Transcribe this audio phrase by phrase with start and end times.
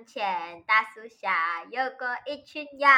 [0.00, 2.88] 从前，大树下有过一群鸭，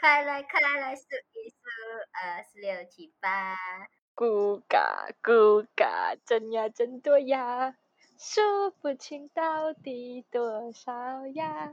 [0.00, 1.56] 快来快来数一数，
[2.10, 3.54] 二四六七八。
[4.14, 7.76] 咕嘎咕嘎，真呀真多呀，
[8.16, 11.70] 数不清到底多少呀，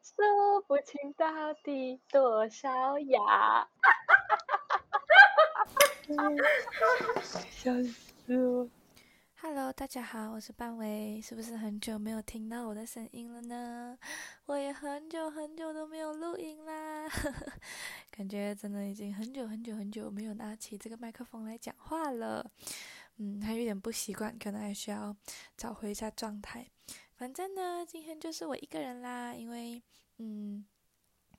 [0.00, 3.18] 数不清到底多少呀。
[3.20, 5.66] 哈哈哈哈哈
[7.20, 7.40] 哈！
[7.50, 8.70] 笑死我。
[9.44, 13.98] Hello，大家好，我是半尾，是不是很久没有听到我的声音了呢？
[14.46, 17.08] 我也很久很久都没有录音啦，
[18.12, 22.48] 感觉真的已经很久很久很久没有拿起这个麦克风来讲话了，
[23.16, 25.14] 嗯，还有点不习惯，可能还需要
[25.56, 26.64] 找回一下状态。
[27.16, 29.82] 反正呢，今天就是我一个人啦，因为，
[30.18, 30.64] 嗯，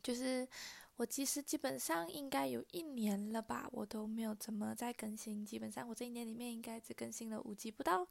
[0.03, 0.45] 就是。
[0.95, 5.43] 我其实基本上应该有一年了吧，我都没有怎么再更新。
[5.43, 8.07] 基本上我这一年里面应该只更新了五集不到，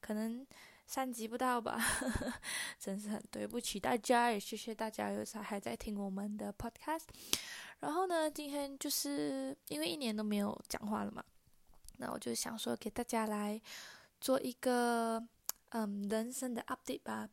[0.00, 0.46] 可能
[0.86, 1.80] 三集不到吧。
[2.78, 7.04] 真是很对不起大家，也谢谢大家有啥还在听我们的 podcast。
[7.80, 11.24] 然后呢，今天就是因为一年都没有讲话了嘛，
[11.96, 13.60] 那我就想说给大家来
[14.20, 15.26] 做一个
[15.70, 17.28] 嗯人生的 update 吧。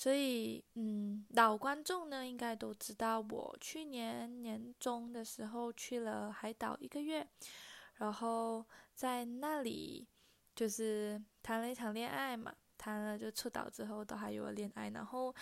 [0.00, 7.26] 所以，嗯，老观众呢应该都知道，我去年年中的时候去了海岛一个月，
[7.96, 10.06] 然后在那里
[10.54, 15.34] 就是谈了一场恋爱嘛，谈了就出岛之后都还有恋爱，然后，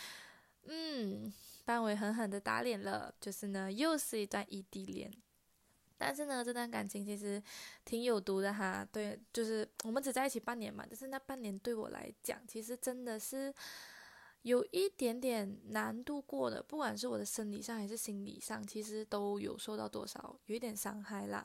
[0.63, 1.31] 嗯，
[1.67, 5.13] 班委狠狠的打脸了，就是呢又是一段异地恋，
[5.99, 7.43] 但是呢这段感情其实
[7.85, 13.55] 挺有毒的哈，对，就是我们只在一起半年嘛，但是那半年对我来讲，其实真的是。
[14.47, 21.45] 有一点点难度过的，不管是我的生理上还是心理上，其实都有受到多少有一点伤害啦。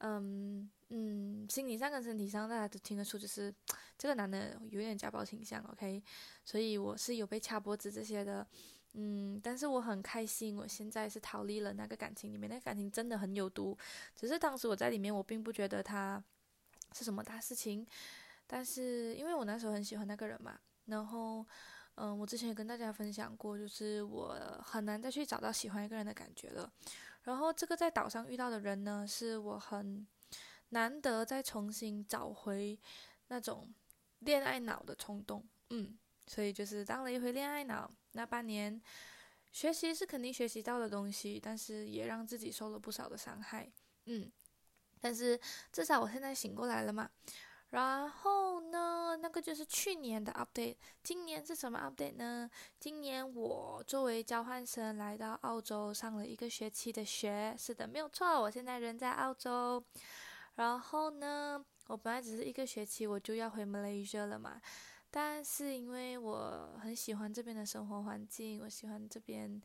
[0.00, 3.50] 嗯嗯，心理上跟身体上大家都听得出，就是
[3.96, 6.02] 这个男的有点家暴倾向，OK，
[6.44, 8.46] 所以我是有被掐脖子这些的。
[8.92, 13.74] 嗯，但是我很开心，我现在是逃离了那个感情里面，那个感情真的很有毒。
[14.14, 16.22] 只是当时我在里面，我并不觉得他
[16.92, 17.86] 是什么大事情，
[18.46, 21.46] 但是因为我那时候很喜欢那个人嘛，然后。
[21.96, 24.34] 嗯，我之前也跟大家分享过，就是我
[24.64, 26.72] 很难再去找到喜欢一个人的感觉了。
[27.24, 30.06] 然后这个在岛上遇到的人呢，是我很
[30.70, 32.78] 难得再重新找回
[33.28, 33.68] 那种
[34.20, 35.46] 恋爱脑的冲动。
[35.68, 37.90] 嗯，所以就是当了一回恋爱脑。
[38.12, 38.80] 那半年
[39.52, 43.70] 学习是肯定学习到的东西，但是也让自己受了不少的伤害。
[44.06, 44.32] 嗯，
[44.98, 45.38] 但是
[45.70, 47.10] 至少我现在醒过来了嘛。
[47.70, 50.76] 然后呢，那个就是去年的 update。
[51.02, 52.50] 今年是什么 update 呢？
[52.78, 57.54] 今年我作为交换生来到澳洲上了一个学期的学。
[57.58, 59.82] 是的，没有错，我现在人在澳洲。
[60.56, 64.60] 然后呢，我本来只是一个学期我就要回 Malaysia 了嘛，
[65.10, 69.62] 但是因为我很喜欢这边的生活环境，我喜欢这边，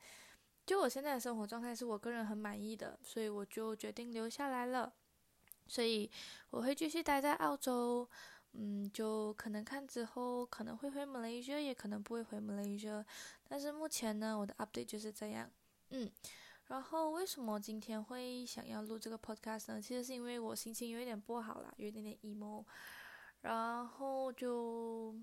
[0.65, 4.93] 就我现在的生活状态是我个人很满意的，所以我就决定留下来了。
[5.67, 6.09] 所以
[6.49, 8.09] 我会继续待在澳洲，
[8.53, 13.03] 嗯，就可能看之后可能会回 Malaysia，也可能不会回 Malaysia。
[13.47, 15.49] 但是目前呢，我的 update 就是这样，
[15.89, 16.09] 嗯。
[16.67, 19.81] 然后为什么今天会想要录这个 podcast 呢？
[19.81, 22.63] 其实是因为我心情有一点不好啦，有一点点 emo，
[23.41, 25.15] 然后就。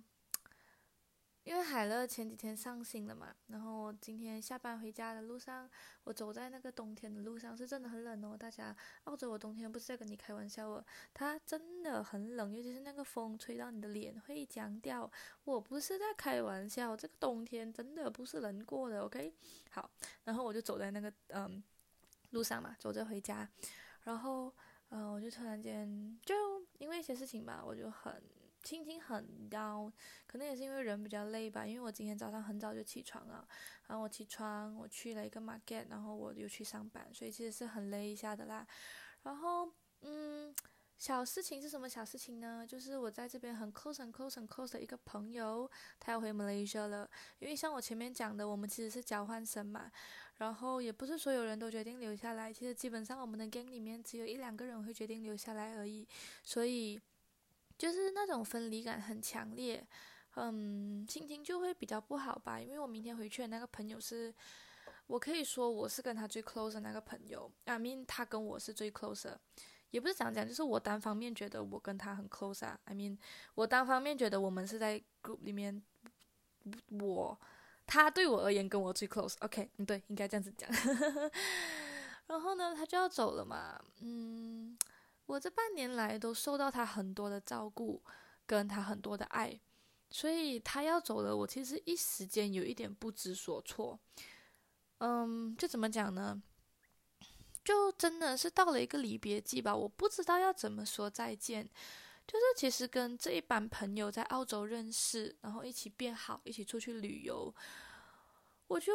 [1.45, 5.69] 因为海乐前几天上新了嘛，然后我今天下班回家的路上，
[6.05, 8.37] 我走在那个冬天的路上，是真的很冷哦。
[8.39, 15.11] 大家，澳洲我冬天不是在跟你开玩笑哦，它真的很冷，尤其是那个风吹到你的脸会僵掉。
[15.43, 19.35] 我不是在开玩笑，这个冬天真的不是人过的，OK？
[19.71, 19.91] 好，
[20.23, 21.61] 然后我就走在那个嗯
[22.31, 23.49] 路上嘛，走着回家，
[24.05, 24.53] 然后
[24.91, 26.35] 嗯我就突然间就
[26.79, 28.23] 因为一些事情吧，我就很。
[28.63, 29.93] 心情很 down，，
[30.27, 31.67] 可能也是因为人比较累吧。
[31.67, 33.47] 因为我今天早上很早就起床了，
[33.89, 38.67] 然后我起床，我去了一个 market，然后我又去上班，所以其实是很累一下的啦。
[39.25, 39.69] 然后，
[40.03, 40.55] 嗯，
[40.97, 42.65] 小事情是什么小事情呢？
[42.67, 45.69] 就是我在这边很 close 很 close 很 close 的一个朋友，
[45.99, 47.11] 他要回 Malaysia 了。
[47.41, 49.91] 因为像我前面讲的，我们其实是交换生嘛，
[50.37, 52.53] 然后也不是所有人都决定留下来。
[52.53, 56.07] 其实基本上我们的 gang 里面只有一两个人会决定留下来而已，
[56.45, 57.01] 所以。
[57.83, 59.85] 就是那种分离感很强烈，
[60.37, 62.61] 嗯，心情就会比较不好吧。
[62.61, 64.33] 因为我明天回去的那个朋友是，
[65.09, 69.35] 我可以说我是跟他最 close 的那个朋友，I mean 他跟我是最 close，
[69.91, 72.79] 也不是这样讲，就是我单方面觉得我跟他很 close 啊。
[72.85, 73.19] I mean
[73.57, 75.83] 我单方面觉得我们是在 group 里面，
[77.01, 77.37] 我
[77.85, 80.71] 他对我而言跟我最 close，OK，嗯，对，应该这样子讲。
[82.29, 84.79] 然后呢，他就要走了嘛，嗯。
[85.33, 88.03] 我这半年来都受到他很多的照顾，
[88.47, 89.59] 跟他很多的爱，
[90.11, 93.99] 所以他要走了，我其实一时间有一点不知所措。
[94.99, 96.43] 嗯，就怎么讲呢？
[97.65, 101.67] 就真的是到了一个离别季吧，我不知道要怎么说再见。
[102.27, 107.53] 就是其实跟这一班朋友在澳洲认识，然后一起变好，一起出去旅游，
[108.67, 108.93] 我就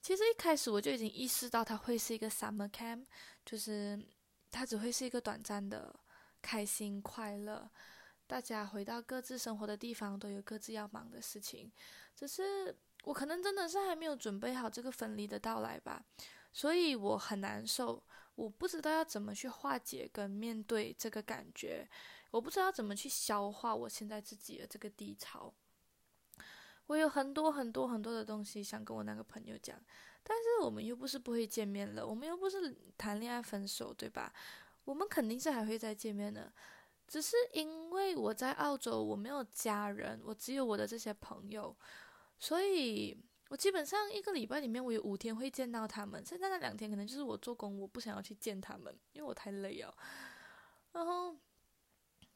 [0.00, 3.04] 其实一开始我就已经意识到他会是一个 summer camp，
[3.44, 4.02] 就是
[4.54, 5.92] 它只会是一个短暂的
[6.40, 7.68] 开心快乐，
[8.28, 11.72] 大家回到各自生活的地方，都有各自要忙的事情，
[12.14, 12.72] 只是
[13.02, 16.04] 我可能真的是还没有准备好这个分离的到来吧，
[16.52, 18.00] 所以我很难受，
[18.36, 21.88] 我不知道要怎么去化解跟面对这个感觉。
[22.30, 25.52] 我不知道怎么去消化我现在自己的这个低潮。
[26.86, 29.80] 我有很多很多很多的东西想跟我那个朋友讲，
[30.24, 34.32] 但是我们又不是不会见面了，我们又不是谈恋爱分手，对吧？
[34.84, 36.52] 我们肯定是还会再见面的，
[37.06, 41.76] 只是因为我在澳洲，我没有家人，我只有我的这些朋友，
[42.38, 43.16] 所以
[43.50, 49.94] 我基本上一个礼拜里面我有五天会见到他们，现在那两天可能就是我做工，我不想要去见他们，因为我太累哦，
[50.92, 51.36] 然后。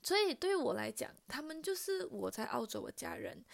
[0.01, 3.45] 所以对我来讲，他们就是我在澳洲的家人。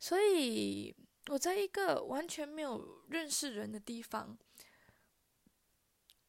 [0.00, 0.94] 所以
[1.30, 4.36] 我在一个完全没有认识人的地方，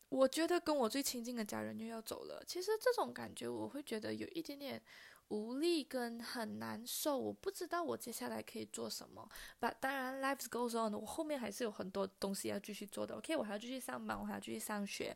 [0.09, 2.42] 我觉得跟我最亲近的家人又要走了。
[2.47, 4.81] 其实这种感觉，我会觉得有一点点
[5.27, 7.18] 无力跟很难受。
[7.18, 9.30] 我不知道我接下来可以做什么。
[9.59, 13.15] 但当然，life goes on，我后面还是有很多东西要继续做的。
[13.15, 15.15] OK，我还要继续上班，我还要继续上学，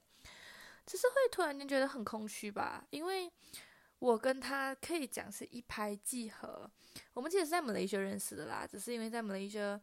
[0.85, 3.31] 只是会突然间觉得很空虚吧，因为。
[3.99, 6.71] 我跟他可以讲是一拍即合，
[7.13, 9.79] 我们其实是在马来西亚认识的啦，只是因为在马来西亚，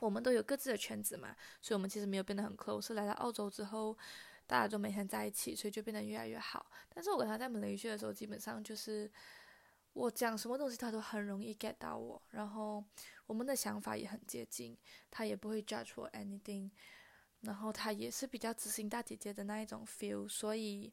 [0.00, 2.94] 我们都有各自的圈子嘛，所以我们其实没有变得很 close。
[2.94, 3.94] 来到澳洲之后，
[4.46, 6.64] 大家都每天在一起，所以就变得越来越好。
[6.88, 9.12] 但是我跟他在马来西亚的时候，基本上就是
[9.92, 12.82] 我讲什么东西，他都很容易 get 到我，然后
[13.26, 14.74] 我们的想法也很接近，
[15.10, 16.70] 他也不会 judge 我 anything，
[17.42, 20.90] 然后他也是比较执行大姐姐的那一种 feel，所以。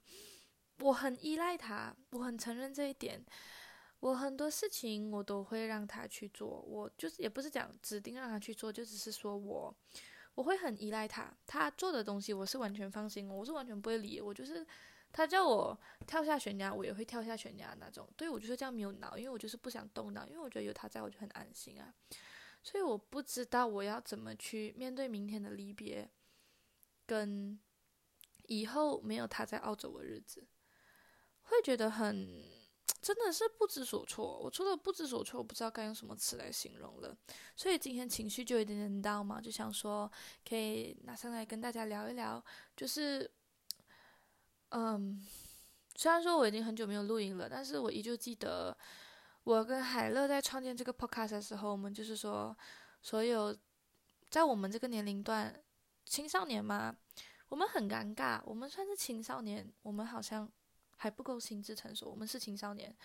[0.82, 3.24] 我很依赖他，我很承认这一点。
[4.00, 9.76] 我很多事情我都会让他去做，我就是也不是讲指定让他去做，就只是说我
[10.34, 14.20] 我会很依赖他，他做的东西我是完全放心，我是完全不会理。
[14.20, 14.66] 我就是
[15.12, 18.10] 他叫我跳下悬崖，我也会跳下悬崖那种。
[18.18, 21.94] 对我就是这样没有脑，因为我就是不想动脑，因为我觉得有他在我就很安心啊。
[22.64, 26.10] 所以我不知道我要怎么去面对明天的离别，
[27.06, 27.60] 跟
[28.48, 30.48] 以后没有他在澳洲的日子。
[31.52, 32.44] 会觉得很，
[33.02, 34.40] 真的是不知所措。
[34.40, 37.16] 我除了不知所措，我不知道该用什么词来形容了。
[37.58, 40.10] 所以今天情绪就有点点高嘛，就想说
[40.48, 42.44] 可以拿上来跟大家聊一聊。
[42.76, 43.30] 就是，
[44.70, 45.28] 嗯，
[45.96, 48.76] 虽然说我已经很久没有录音了，但是我依旧记得
[49.44, 52.58] 我跟海乐在创建这个 podcast 的时候，我们就是说，
[53.02, 53.56] 所有
[54.30, 55.54] 在我们这个年龄段，
[56.06, 56.96] 青少年嘛，
[57.50, 60.50] 我们很尴尬，我们算是青少年，我们好像。
[61.02, 62.96] 还不够心智成熟，我们是青少年，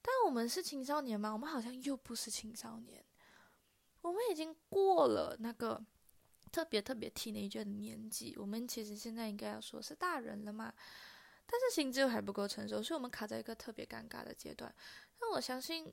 [0.00, 1.30] 但我们是青少年吗？
[1.30, 3.04] 我们好像又不是青少年，
[4.00, 5.84] 我们已经过了那个
[6.50, 10.72] 特别特别 teenager 的年纪，我们其实现在应该要说是大人了嘛，
[11.44, 14.74] 但是心智又还不够成熟，所以我们卡在一个特别尴尬的阶段。
[15.20, 15.92] 那我相信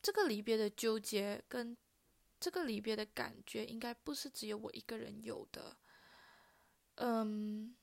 [0.00, 1.76] 这个离别的纠结跟
[2.40, 5.76] 这个离别的感觉，应该不是只有我一个人有的，
[6.94, 7.76] 嗯。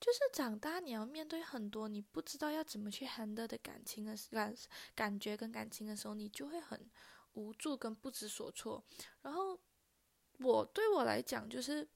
[0.00, 4.56] 就是长大，你要面对很多你不知道要怎么去 handle 的感情的感
[4.94, 6.90] 感觉跟感情的时候，你就会很
[7.34, 8.82] 无助跟不知所措。
[9.20, 9.60] 然后
[10.38, 11.86] 我对我来讲，就是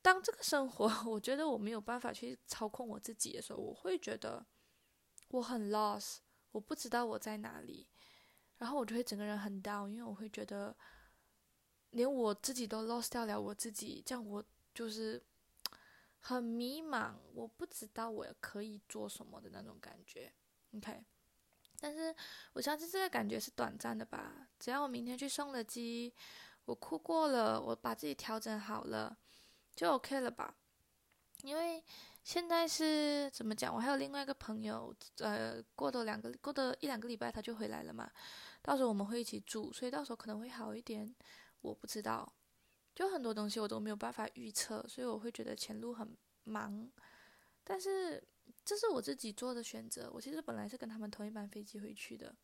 [0.00, 4.46] 当这个生活 我觉得我没有办法去操控我自己的时候，我会觉得
[5.30, 6.18] 我很 lost，
[6.52, 7.88] 我不知道我在哪里，
[8.58, 10.76] 然后我就会整个人很 down，因为我会觉得
[11.90, 15.20] 连我自己都 lost 掉了我自己，这样我就是。
[16.20, 20.32] 很迷茫，我不知道我可以做什么的那种感觉
[20.76, 21.04] ，OK。
[21.80, 22.14] 但是
[22.52, 24.48] 我相信这个感觉是短暂的吧。
[24.58, 26.14] 只要我明天去送了机，
[26.66, 29.16] 我哭过了，我把自己调整好了，
[29.74, 30.54] 就 OK 了吧。
[31.42, 31.82] 因为
[32.22, 33.74] 现在是怎么讲？
[33.74, 38.10] 我还有另外一个朋友，呃，过多两个，过多一两个礼拜他就回来了嘛。
[38.60, 41.14] 到时候我们会一起住，所以到时候可能会好一点，
[41.62, 42.30] 我不知道。
[43.00, 46.14] 就很多东西我都没有办法预测，所以我会觉得前路很
[46.44, 46.86] 忙。
[47.64, 48.22] 但是
[48.62, 50.10] 这是我自己做的选择。
[50.12, 52.36] 我其实本来是跟他们同一班飞机回去的，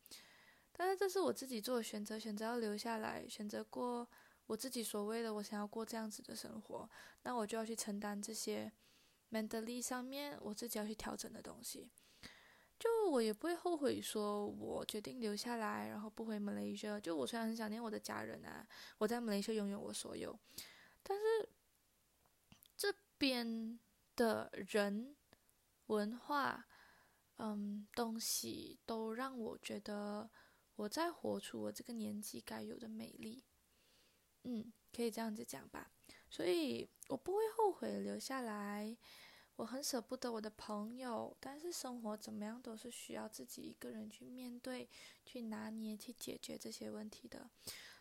[0.71, 4.09] 但是这是我自己做的选择，选择要留下来，选择过
[4.47, 6.89] 我自己所谓的我想要过这样子的生活。
[7.21, 8.71] 那我就要去承担这些
[9.29, 11.91] mentally 上面我自己要去调整的东西。
[12.79, 16.99] 就我也不会后悔，说我决定留下来，然后不回马来西亚。
[16.99, 18.67] 就我虽然很想念我的家人啊，
[18.99, 20.37] 我在马来西亚拥有我所有，
[21.01, 21.49] 但是
[22.75, 23.79] 这边
[24.15, 25.15] 的人、
[25.87, 26.67] 文化、
[27.37, 30.29] 嗯东西都让我觉得
[30.75, 33.43] 我在活出我这个年纪该有的美丽。
[34.43, 35.91] 嗯，可以这样子讲吧。
[36.29, 38.95] 所以我不会后悔留下来。
[39.57, 44.87] 我很舍不得我的朋友，但是生活怎么样都是需要自己一个人去面对、
[45.25, 47.49] 去拿捏、去解决这些问题的。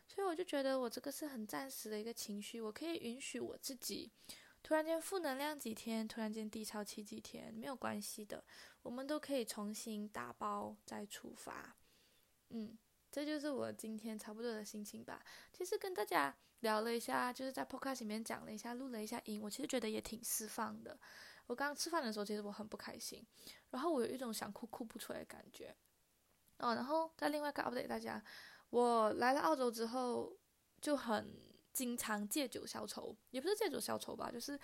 [0.07, 4.13] 所以我就觉得我这个是很暂时的一个情绪，我可以允许我自己
[4.63, 8.45] 突然间负能量几天，突然间低潮期几天，没有关系的，
[8.83, 11.75] 我们都可以重新打包再出发。
[12.51, 12.77] 嗯，
[13.11, 15.25] 这就是我今天差不多的心情吧。
[15.53, 20.99] 其实跟大家聊了一下，就是在 Podcast 里面讲了一下，录了一下音，我其实觉得也挺释放的。
[21.47, 23.25] 我刚刚吃饭的时候，其实我很不开心，
[23.71, 25.75] 然后我有一种想哭哭不出来的感觉。
[26.59, 28.23] 哦，然后再另外一个 update 大家，
[28.71, 30.37] 我来了澳洲之后
[30.81, 31.41] 就很
[31.73, 34.59] 经常借酒消愁，也不是借酒消愁吧，就是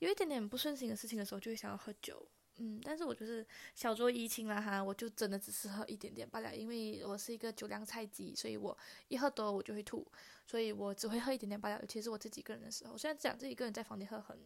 [0.00, 2.28] 有一点点不顺心的事情的时候，就会想要喝酒。
[2.58, 8.76] 嗯，但是我就是小酌怡情了哈，我就真的只是喝一点点罢了，因为我是一个酒量菜鸡，所以我
[9.08, 10.06] 一喝多我就会吐，
[10.46, 11.78] 所以我只会喝一点点罢了。
[11.80, 14.38] 尤其是我自己一个人的时候，虽然讲自己一个人在房间喝很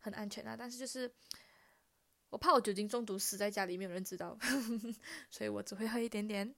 [0.00, 1.10] 很安全啊，但是就是
[2.30, 4.38] 我怕我酒精中毒死在家里没有人知道，
[5.30, 6.54] 所以我只会喝一点点。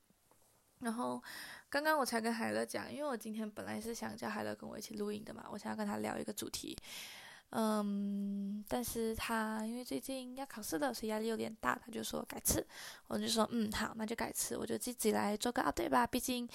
[0.78, 1.22] 然后
[1.68, 6.76] 刚刚我才跟海乐讲，因为我今天本来是想叫海乐跟我一起录音的嘛，我想要跟他聊一个主题。
[7.52, 12.64] 嗯，但是他因为最近要考试了，所以压力有点大，他就说改次。
[13.08, 16.06] 我就说嗯好，那就改次，我就自己来做个 update 吧。
[16.06, 16.48] 毕竟，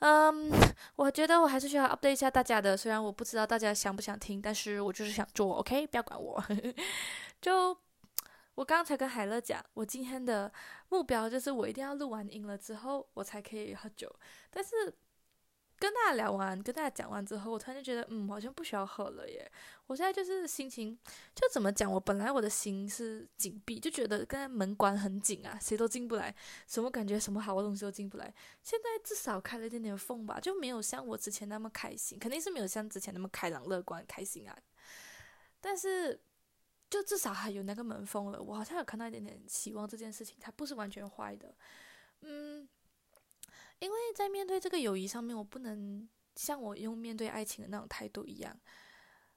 [0.00, 0.50] 嗯，
[0.96, 2.76] 我觉得我还是需要 update 一下大家的。
[2.76, 6.42] 虽然我不知道大家想不想听，但是我就是想做，OK，不要管我。
[7.40, 7.76] 就
[8.56, 10.52] 我刚才跟海乐讲，我今天的
[10.88, 14.12] 目标就是我一定要录完音了之后，我才可以喝酒。
[14.50, 14.70] 但是。
[15.84, 19.52] 跟大家聊完，跟大家讲完之后，我突然就觉得，嗯，好像不需要喝了耶。
[19.86, 20.98] 我现在就是心情，
[21.34, 21.92] 就怎么讲？
[21.92, 26.34] 我本来我的心是紧闭，就觉得刚才门关很紧啊，谁都进不来，
[26.66, 28.32] 什么感觉，什么好东西都进不来。
[28.62, 34.58] 现在至少开了一点点缝吧，就没有像我之前那么开心，肯定是没有像之前那么开朗、乐观、开心啊。
[35.60, 36.18] 但是，
[36.88, 39.86] 就至少还有那个门缝了，我好像有看到一点点希望。
[39.86, 41.54] 这件事情它不是完全坏的，
[42.22, 42.66] 嗯。
[43.84, 48.58] 因为在面对这个友谊上面，我不能像我用面对爱情的那种态度一样。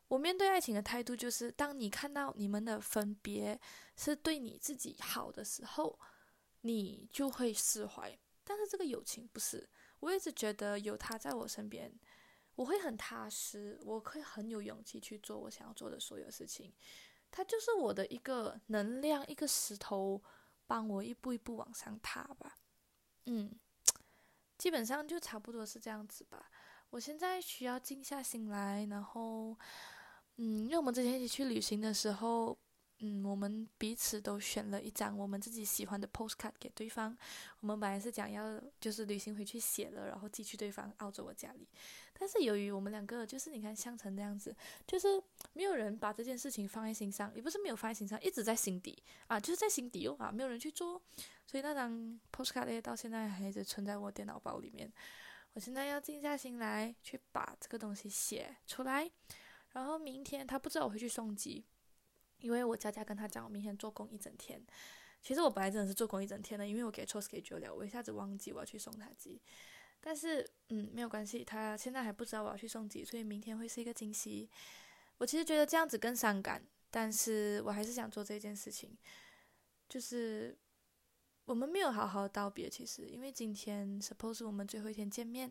[0.08, 3.60] 我面对爱情的态度就是，当你看到你们的分别
[3.98, 6.00] 是对你自己好的时候，
[6.62, 8.18] 你就会释怀。
[8.46, 11.94] 但是这个友情不是，我一直觉得有他在我身边，
[12.56, 16.74] 我会很踏实，我会很有勇气去做我想要做的所有事情。
[17.30, 20.24] 他就是我的一个能量，一个石头，
[20.66, 22.58] 帮我一步一步往上踏吧。
[23.26, 23.52] 嗯。
[24.58, 26.50] 基本上就差不多是这样子吧。
[26.90, 29.58] 我现在需要静下心来，然后，
[30.38, 32.58] 嗯，因为我们之前一起去旅行的时候，
[33.00, 37.16] 嗯，我们彼此都选了一张我们自己喜欢的 postcard 给对方。
[37.60, 41.68] 我们本来是讲要就是旅行回去写了，然后寄去对方澳洲我家里。
[42.20, 44.56] 但是由于我们两个就是你看相成这样子，
[44.88, 45.22] 就是
[45.54, 51.02] 没有人把这件事情放在心上，也不是没有放在心上，一直在心底啊，就是在心底哦啊，没有人去做。
[51.46, 54.92] 所以那张 postcard 到现在还一直存在我电脑包里面。
[55.54, 59.10] 我现在要静下心来去把这个东西写出来，
[59.72, 61.66] 然后明天他不知道我会去送机，
[62.40, 64.62] 因为我佳佳跟他讲我明天做工一整天。
[65.22, 69.42] 其实我本来真的是做工一整天的，因为我给错 schedule 了，我一下子忘记我要去送他机。
[70.00, 74.50] 但是嗯没有关系，他现在还不知道我要去送机，所以明天会是一个惊喜。
[75.18, 78.98] 我其实觉得这样子更伤感，但是我还是想做这件事情，
[79.90, 80.58] 就是。
[81.46, 85.50] 我们没有好好道别，其实因为今天 suppose 我们最后一天见面，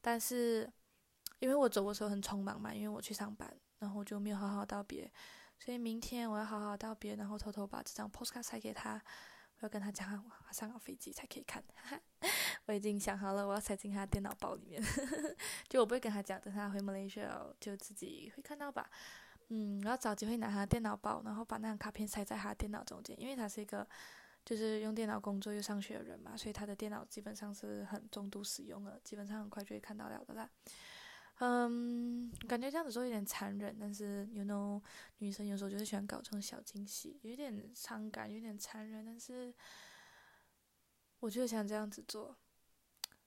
[0.00, 0.72] 但是
[1.40, 5.12] 因为我走的时候很匆忙嘛，因为我去上班，然后就没有好好道别，
[5.58, 9.02] 所以明天我要好好道别，然后偷偷把这张 postcard 塞给他，
[9.58, 12.28] 我要跟他讲，我上了飞机才可以看，哈哈
[12.66, 14.82] 我已经想好了，我要塞进他电脑包里面，
[15.68, 18.90] 就我不会跟他讲，等他回 Malaysia 就自己会看到吧，
[19.48, 23.86] 嗯，我要找机会拿他电脑包，然后把那张卡片塞在他电脑中间，因为他是一个。
[24.44, 30.48] 就是用电脑工作又上学的人嘛，所以他的电脑基本上是很重度使用了，基本上很快就会看到了的啦。
[31.40, 34.80] 嗯，感觉这样子说有点残忍，但是 you know
[35.18, 39.52] 女生有时候就是喜欢搞这种小惊喜，有点伤感，有点残忍，但是
[41.18, 42.36] 我就想这样子做。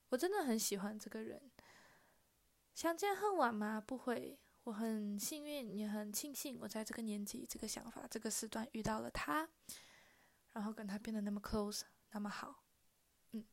[0.09, 1.51] 我真的很喜欢这个人，
[2.73, 3.79] 相见恨晚吗？
[3.79, 9.47] 不会，我很幸运，也很庆幸我在这个年纪、这个想法、这个时段遇到了他。
[10.53, 12.63] 然后跟他变得那么 close，那么好。
[13.33, 13.45] 嗯，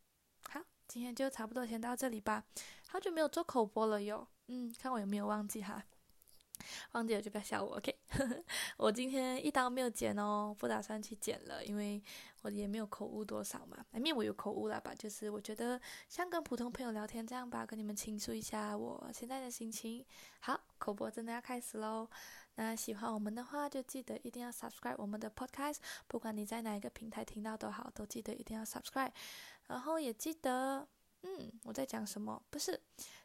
[0.48, 2.44] 好，今天就差不多先到这里吧。
[2.88, 5.84] 好久没有做口播了哟，嗯，看我有没有忘记哈。
[6.92, 7.96] 忘记了就不要笑我，OK？
[8.78, 12.02] 我今天一刀没有剪哦，不打算去剪了，因为
[12.42, 13.84] 我也没有口误多少嘛。
[13.90, 14.94] 难免我有口误了吧？
[14.94, 20.04] 就是我觉得像跟普通朋友聊天这样吧，跟你们倾诉一下我现在的心情。
[20.40, 22.08] 好，口播真的要开始喽。
[22.58, 29.12] 那喜欢我们的话，就记得一定要 subscribe 我们的 podcast，不管你在哪一个平台听到都好，都记得一定要 subscribe。
[29.66, 30.88] 然后也记得，
[31.22, 32.42] 嗯，我在讲什么？
[32.48, 32.80] 不是。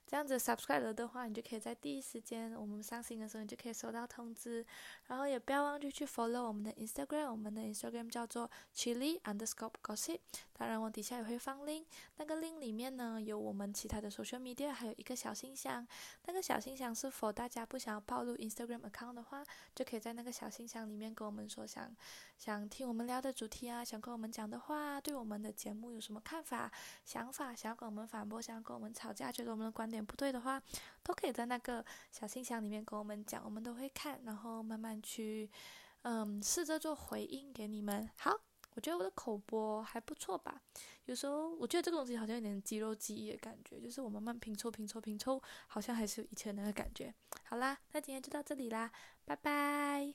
[0.06, 4.66] 这样子 subscribe 了的话，你就可以在第一时间我们上新的时候，你就可以收到通知。
[5.08, 10.20] 然后也不要忘记去 follow 我们的 Instagram，我们的 Instagram 叫做 Chili Underscore Gossip。
[10.54, 11.86] 当然，我底下也会放 link，
[12.18, 15.88] 那个 link 里面呢有我们其他的 social media，还有一个小信箱。
[16.26, 19.44] 那个小信箱是否大家不想要暴露 Instagram account 的话，
[19.74, 21.90] 就可以在那个小信箱里面跟我们说想
[22.38, 26.72] 想听我们聊的主题啊，想跟我们讲的话，对我们的节目有什么看法、
[27.06, 30.62] 想法，想要跟我们反驳，想要跟我们吵架，觉得我们的观点不对的话，
[31.04, 35.50] 都可以在那个小信箱里面跟我们讲，我们都会看，然后慢慢去，
[36.04, 38.10] 嗯，试着做回应给你们。
[38.18, 38.32] 好，
[38.76, 40.62] 我觉得我的口播还不错吧。
[41.06, 47.14] 有时候我觉得这个东西好像有点肌肉记忆的感觉，就是我慢慢拼凑、拼凑、拼凑，好像还是以前那个感觉。
[47.46, 48.92] 好啦，那今天就到这里啦，
[49.26, 50.14] 拜拜。